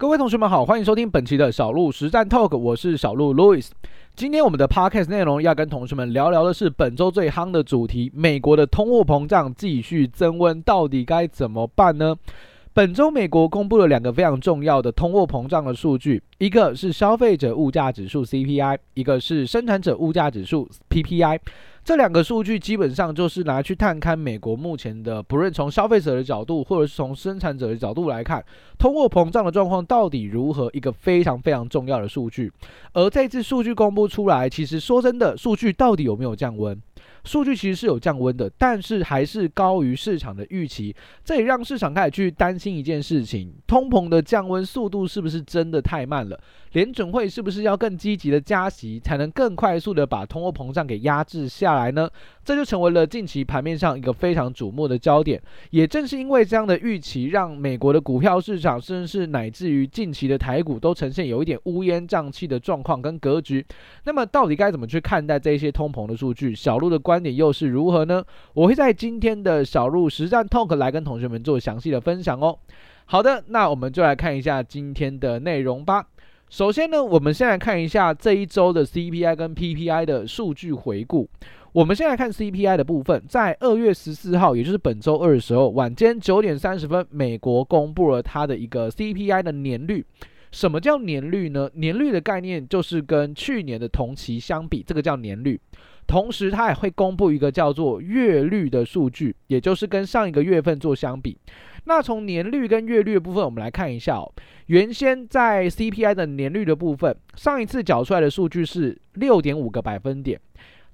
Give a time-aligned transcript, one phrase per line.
[0.00, 3.68] 各位同学们好，欢迎收听本期的小鹿实战 Talk，我是小鹿 Louis。
[4.16, 12.16] 今天我们的 Podcast 内容要跟同学们聊聊的是本周最夯的主题：美国的通货膨胀继续增温，到底该怎么办呢？
[12.72, 21.40] 本周美国公布了两个非常重要的通货膨胀的数据，一个是消费者物价指数 CPI，一个是生产者物价指数 PPI。
[21.82, 28.44] 这两个数据基本上就是拿去探勘美国目前的，不论从消费者的角度，或者是从生产者的角度来看，
[28.78, 32.52] 通货膨胀的状况到底如何，一个非常非常重要的数据。
[32.92, 36.80] 而这次数据公布出来，其实说真的，数据到底有没有降温？
[37.24, 46.40] 数据其实是有降温的，但是还是高于市场的预期，这也让市场开始去担心一件事情：通膨的降温速度是不是真的太慢了？
[46.72, 52.08] 联准会是不是要更积极的加息，才能更快速的把通货膨胀给压制下来呢？
[52.44, 55.40] 这就成为了近期盘面上一个非常瞩目的焦点。
[55.70, 63.64] 也正是因为这样的预期，让美国的股票市场，甚至是乃至于近期的台股，都呈现有一点乌烟瘴气的状况跟格局。
[64.04, 66.54] 那么，到底该怎么去看待这些通膨的数据？
[66.54, 68.22] 小鹿的观点又是如何呢？
[68.52, 72.58] 我会在今天的小鹿实战 Talk 来跟同学们做详细的分享哦。
[73.06, 76.06] 好的，那我们就来看一下今天的内容吧。
[76.48, 81.28] 首先呢，我们先来看一下这一周的 CPI 跟 PPI 的数据回顾。
[81.72, 90.04] 我们先来看 CPI 的部分，在二月十四号，也就是本周二的时候，晚间九点三十分，美国公布了它的一个 CPI 的年率。
[90.50, 91.70] 什么叫年率呢？
[91.74, 95.60] 年率的概念就是跟去年的同期相比，这个叫年率。
[96.06, 101.38] 同时，它也会公布一个叫做月率的数据，也就是跟上一个月份做相比。
[101.84, 104.30] 那从年率跟月率的部分，我们来看一下哦。
[104.66, 110.40] 原先在 CPI 的年率的部分，上一次缴出来的数据是六点五个百分点。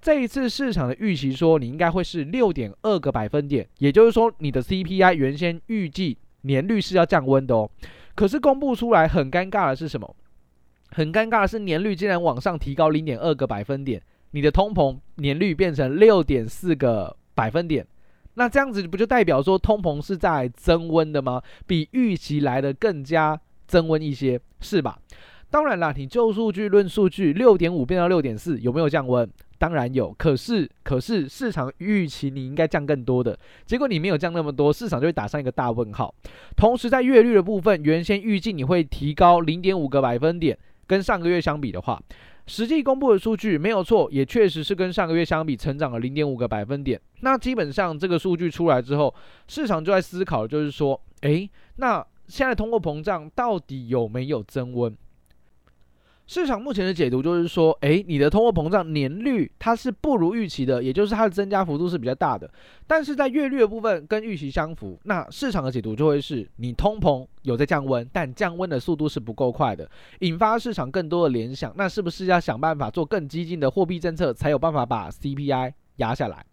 [0.01, 7.69] 这一次市场的预期说，你应该会是六点二个百分点，也就是说，你的 CPI 原先预计年率是要降温的哦。
[8.15, 10.15] 可是公布出来很尴尬的是什么？
[10.91, 14.00] 很尴尬的是年率竟然往上提高零点二个百分点，
[14.37, 17.87] 你的通膨年率变成六点四个百分点。
[18.35, 21.41] 那这样子不就代表说通膨是在增温的吗？
[21.67, 24.99] 比预期来的更加增温一些，是吧？
[25.49, 29.27] 当然啦，你就数据论数据，六点五变到六点四，有没有降温？
[29.57, 30.15] 当然有。
[30.19, 36.15] 可是，可是市场预期你应该降更多的，结果你没有降那么多，市场就会打上一个大问号。
[36.55, 41.99] 同时，在月率的部分，原先预计你会提高零点五个百分点，跟上个月相比的话。
[42.47, 47.01] 实际公布的数据没有错，也确实是跟上个月相比成长了零点五个百分点。
[47.21, 49.12] 那基本上这个数据出来之后，
[49.49, 54.97] 市场就在思考，就是说，诶，那现在通货膨胀到底有没有增温？
[56.26, 62.50] 市场目前的解读就是说，诶，你的通货膨胀年率它是不如预期的，也就是它的增加幅度是比较大的，
[62.84, 69.88] 但是在月率的部分跟预期相符，那市场的解读就会是你通膨有在降温，但降温的速度是不够快的，
[70.19, 76.44] 引发市场更多的联想，那是不是要想办法做更激进的货币政策，才有办法把 CPI 压下来？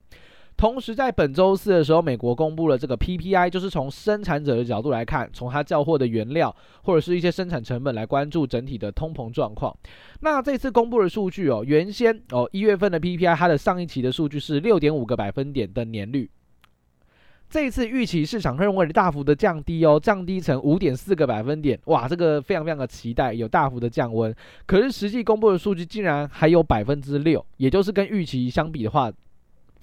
[0.55, 9.75] 同时，在本周四的时候，美国公布了这个 PPI，就是从生产者的角度来看，从它交货的原料或者是一些生产成本来关注整体的通膨状况。
[10.21, 16.29] 那这次公布的数据哦，原先哦一月份的 PPI，它的上一期的数据是六点五个百分点的年率，
[17.49, 24.33] 这次预期市场认为大幅的降低哦，降低成五点四个百分点，哇，这个非常非常的期待有大幅的降温。
[24.65, 29.11] 可是实际公布的数据竟然还有百分之六，也就是跟预期相比的话。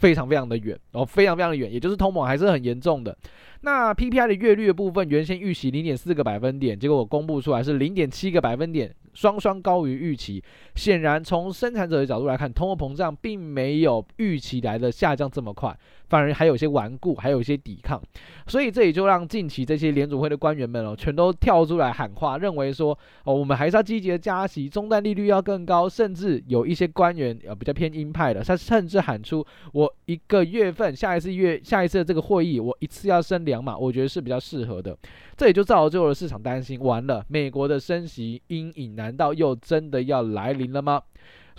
[0.00, 3.16] 非常非常的远哦，非常非常的远，也就是通膨还是很严重的。
[3.60, 10.42] 那 PPI 的月率的部分，原先预期零点四个百分点，结果我公布出来是零点七个百分点，双双高于预期。
[10.74, 15.78] 显然，从生产者的角度来看，通货膨胀并没有预期来的下降这么快。
[16.10, 18.02] 反而还有一些顽固，还有一些抵抗，
[18.48, 34.98] 所以这也就让近期这些联准会的官员们哦，全都跳出来喊话，认为说哦，我们还是要积极的加息，终端利率要更高，甚至有一些官员呃比较偏鹰派的，他甚至喊出我一个月份下一次月下一次的这个会议，我一次要升两码，我觉得是比较适合的。
[35.36, 41.00] 这也就造就了市场担心，完了，美国的升息阴影难道又真的要来临了吗？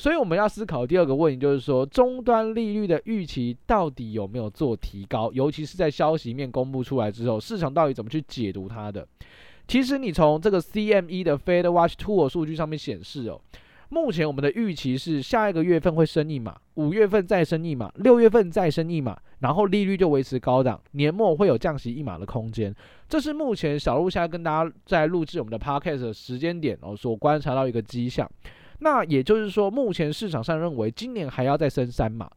[0.02, 5.32] 所以我们要思考第二个问题，就是说终端利率的预期到底有没有做提高？
[5.32, 9.08] 尤其是在消息面公布出来之后，市场到底怎么去解读它的？
[9.68, 13.40] 其实你从这个 CME 的 Fed Watch Tool 数据上面显示哦，
[13.90, 22.74] 目前我们的预期是下一个月份会升一码，五月份再升一码，六月份再升一码，然后利率就维持高档，年末会有降息一码的空间。
[23.08, 28.28] 这是目前小鹿现在跟大家在录制我们的 Podcast 的时间点哦，所观察到一个迹象。
[28.82, 32.30] 那也就是说，目前市场上认为今年还要再升三码，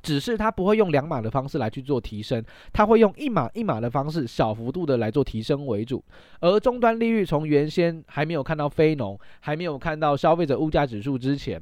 [0.00, 6.02] 只是它不会用两码的方式来去做提升，它会用一码一码的方式，小幅度的来做提升为主。
[6.40, 11.60] 而终端利率从原先还没有看到非农，还没有看到消费者物价指数之前，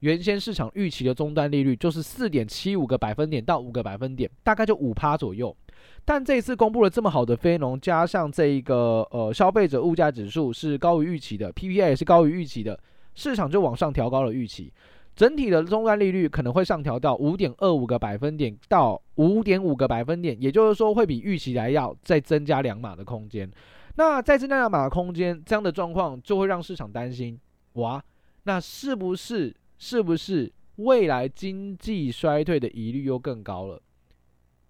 [0.00, 5.56] 原先市场预期的终端利率就是四点七五个百分点到五个百分点，大概就五趴左右。
[6.04, 12.78] 但这一次公布了这么好的非农，加上这一个呃消费者物价指数是高于预期的，PPI 也是高于预期的，
[13.18, 14.72] 市场就往上调高了预期。
[15.16, 23.50] 整体的终端利率可能会上调到五点二五个百分点到五点五个百分点，也就是说会比预期来要再增加两码的空间。
[23.96, 27.36] 那再增加两码的空间，这样的状况就会让市场担心，
[27.72, 28.00] 哇，
[28.44, 33.82] 那是不是是不是未来经济衰退的疑虑又更高了？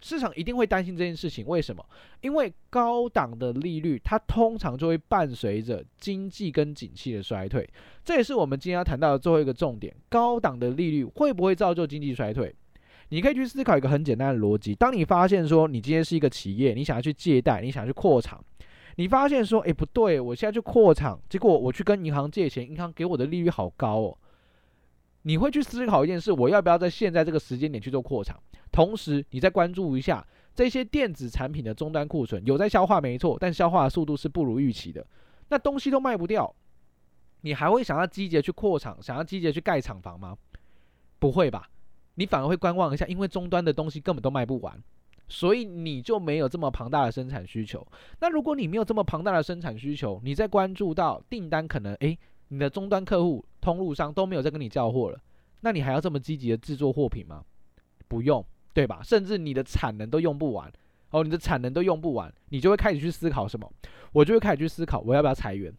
[0.00, 1.84] 市场一定会担心这件事情，为什么？
[2.20, 7.68] 因为高档的利率，它通常就会伴随着经济跟景气的衰退，
[8.04, 9.94] 这也是我们今天要谈到的最后一个重点。
[10.08, 12.54] 高档的利率会不会造就经济衰退？
[13.10, 18.42] 你可以去思考一个很简单的逻辑：当你发现说你今天是一个企业，你想要去借贷，你想要去扩厂，
[18.96, 24.18] 你发现说，诶，不对，我现在去扩厂，结果我去跟银行借钱，银行给我的利率好高哦。
[25.22, 28.40] 你会去思考一件事：我要不要在现在这个时间点去做扩厂？
[28.70, 35.04] 同时，你再关注一下这些电子产品的终端库存，有在消化没错，但消化的速度是不如预期的。
[35.48, 36.54] 那东西都卖不掉，
[37.40, 40.36] 你还会想要积极的去扩厂，想要积极的去盖厂房吗？
[41.18, 41.68] 不会吧，
[42.14, 44.80] 你反而会观望一下，因为终端的东西根本都卖不完，
[45.28, 47.86] 所以你就没有这么庞大的生产需求。
[48.20, 55.20] 那如果你没有这么庞大的生产需求，你在关注到订单可能，诶，你的终端客户、通路商都没有在跟你交货了，
[55.60, 57.44] 那你还要这么积极的制作货品吗？
[58.08, 58.44] 不用。
[58.74, 59.00] 对吧？
[59.02, 60.72] 甚至你的产能都用不完
[61.10, 63.68] 哦，你的产能都用不完，你就会开始去思考什么？
[64.12, 65.72] 我就会开始去思考，我要不要裁员？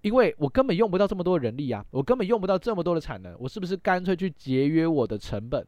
[0.00, 5.64] 因为我根本用不到这么多人力啊，我根本用不到这么多的产能，我是不是干脆去节约我的成本？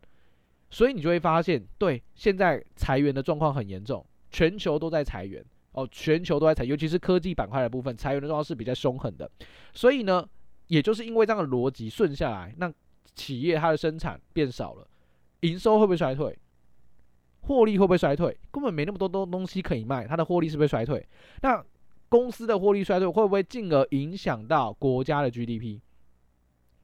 [0.69, 5.45] 所以你就会发现，对，现在裁员的状况很严重，全球都在裁员
[5.75, 9.31] 哦，全球都在裁，尤其是科技板块的部分，裁员的状况是比较凶狠的。
[9.73, 10.27] 所以呢，
[10.69, 12.73] 也就是因为这样的逻辑顺下来，那
[13.15, 14.89] 企业它的生产变少了，
[15.41, 16.37] 营收会不会衰退？
[17.41, 18.37] 获利会不会衰退？
[18.51, 21.07] 根本没那么多东东西可以卖，它的获利是不是衰退？
[21.43, 21.63] 那
[22.09, 25.81] 公司的获利衰退会不会进而影响到国家的 GDP？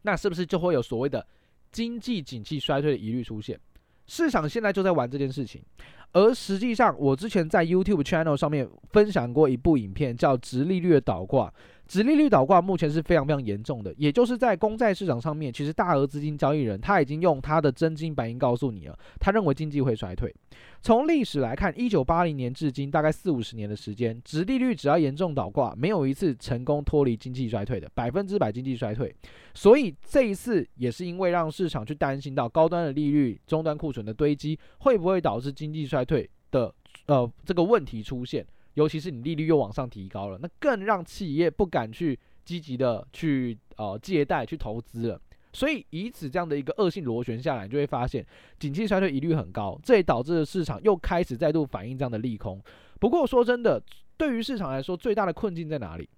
[0.02, 1.26] 那是不是就会有所谓的
[1.70, 3.58] 经济景气衰退的疑虑出现？
[4.06, 5.62] 市场现在就在玩这件事情，
[6.12, 11.46] 而实际上我之前在 YouTube channel 上面分享过一部影片，叫《直利率倒挂》。
[11.90, 20.32] 殖利率倒挂目前是非常非常严重的，也就是在公债市场上面，其实大额资金交易人他已经用他的真金白银告诉你了，他认为经济会衰退。
[20.80, 29.12] 从历史来看，一九八零年至今大概四五十年的时间，殖利率只要严重倒挂，没有一次成功脱离经济衰退的，百分之百经济衰退。
[29.52, 36.72] 所以这一次也是因为让市场去担心到高端的利率、终端库存的堆积，会不会导致经济衰退的
[37.06, 38.46] 呃这个问题出现。
[38.80, 45.20] 尤其是你利率又往上提高了，那更让企业不敢去积极的去呃借贷去投资了。
[45.52, 48.24] 所以以此这样的一个恶性螺旋下来，你就会发现
[48.58, 52.58] 景气衰退疑虑很高，这也导致了市场又开始再度反映这样的利空。
[52.98, 53.82] 不过说真的，
[54.16, 56.08] 对于市场来说，最大的困境在哪里？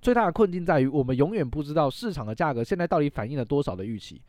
[0.00, 4.20] 最大的困境在于我们永远不知道市场的价格现在到底反映了多少的预期。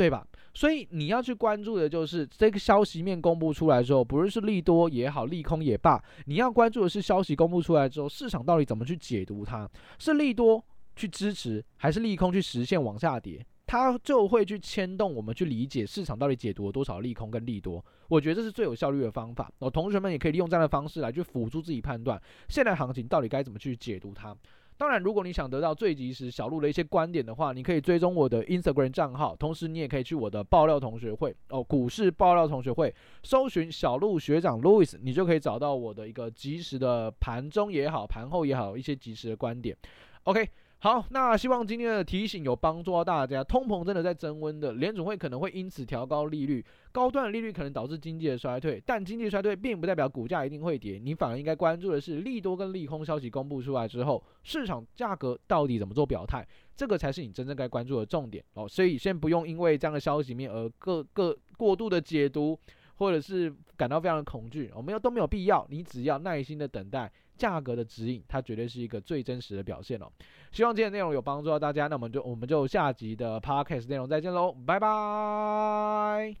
[0.00, 0.26] 对吧？
[0.54, 9.68] 所以你要去关注的就是这个消息面公布出来之后，不论是利多也好，利空也罢，你要关注的是消息公布出来之后，市场到底怎么去解读它？
[9.98, 10.64] 是利多
[10.96, 13.44] 去支持，还是利空去实现往下跌？
[13.66, 17.84] 它就会去牵动我们去理解市场到底解读了多少利空跟利多。
[18.08, 19.52] 我觉得这是最有效率的方法。
[19.58, 24.34] 哦，同学们也可以利用这样的方式来去辅助自己判断现在行情到底该怎么去解读它。
[24.80, 39.76] 当然，如果你想得到最及时小路的一些观点的话，你可以追踪我的 Instagram 账号，同时你也可以去我的爆料同学会哦，股市爆料同学会，搜寻小路学长 Louis，你就可以找到我的一个及时的盘中也好，盘后也好一些及时的观点。
[40.22, 40.48] OK。
[40.82, 43.44] 好，那希望今天的提醒有帮助到大家。
[43.44, 50.98] 通膨真的在增温的，联总会可能会因此调高利率，高端的利率可能导致经济的衰退，但经济衰退并不代表股价一定会跌。
[50.98, 58.66] 你反而应该关注的是利多跟利空消息公布出来之后，市场价格到底怎么做表态，这个才是你真正该关注的重点哦。
[58.66, 62.58] 所以先不用因为这样的消息面而各个过度的解读，
[62.94, 65.66] 或者是感到非常的恐惧，我们又都没有必要。
[65.68, 67.12] 你只要耐心的等待。
[67.40, 70.06] 价格的指引，它绝对是一个最真实的表现哦。
[70.52, 76.28] 希望今天内容有帮助到大家，那我们就我们就下集的 podcast 内容再见喽，拜拜。